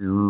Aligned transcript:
Hello. 0.00 0.29